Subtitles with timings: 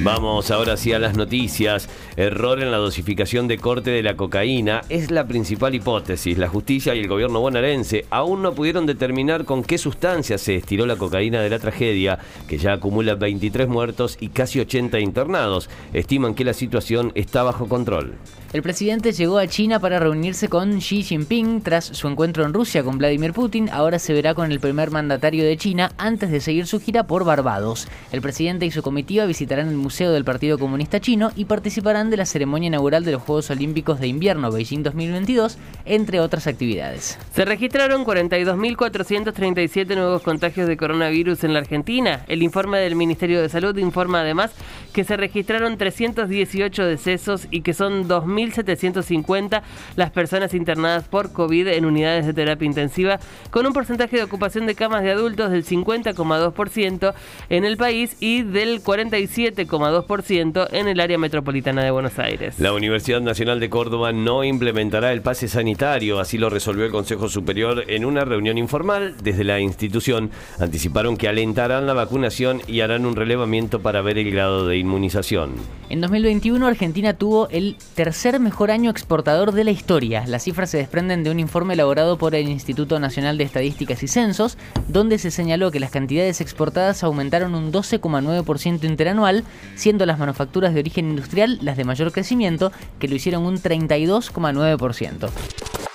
[0.00, 1.88] Vamos ahora sí a las noticias.
[2.16, 6.38] Error en la dosificación de corte de la cocaína es la principal hipótesis.
[6.38, 10.86] La justicia y el gobierno bonaerense aún no pudieron determinar con qué sustancia se estiró
[10.86, 15.68] la cocaína de la tragedia, que ya acumula 23 muertos y casi 80 internados.
[15.92, 18.14] Estiman que la situación está bajo control.
[18.52, 22.82] El presidente llegó a China para reunirse con Xi Jinping tras su encuentro en Rusia
[22.82, 23.68] con Vladimir Putin.
[23.68, 27.24] Ahora se verá con el primer mandatario de China antes de seguir su gira por
[27.24, 27.88] Barbados.
[28.10, 32.18] El presidente y su comitiva visitarán el Museo del Partido Comunista Chino y participarán de
[32.18, 35.56] la ceremonia inaugural de los Juegos Olímpicos de Invierno Beijing 2022,
[35.86, 37.18] entre otras actividades.
[37.32, 42.26] Se registraron 42.437 nuevos contagios de coronavirus en la Argentina.
[42.28, 44.50] El informe del Ministerio de Salud informa además
[44.92, 49.62] que se registraron 318 decesos y que son 2.000 1.750
[49.96, 53.18] las personas internadas por COVID en unidades de terapia intensiva,
[53.50, 57.14] con un porcentaje de ocupación de camas de adultos del 50,2%
[57.48, 62.58] en el país y del 47,2% en el área metropolitana de Buenos Aires.
[62.58, 67.28] La Universidad Nacional de Córdoba no implementará el pase sanitario, así lo resolvió el Consejo
[67.28, 69.16] Superior en una reunión informal.
[69.22, 74.30] Desde la institución anticiparon que alentarán la vacunación y harán un relevamiento para ver el
[74.30, 75.54] grado de inmunización.
[75.90, 80.26] En 2021 Argentina tuvo el tercer mejor año exportador de la historia.
[80.26, 84.08] Las cifras se desprenden de un informe elaborado por el Instituto Nacional de Estadísticas y
[84.08, 89.44] Censos, donde se señaló que las cantidades exportadas aumentaron un 12,9% interanual,
[89.76, 95.30] siendo las manufacturas de origen industrial las de mayor crecimiento, que lo hicieron un 32,9%.